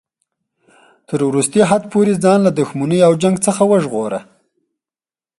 [1.07, 4.19] تر وروستي حد پورې ځان له دښمنۍ او جنګ څخه ژغوره.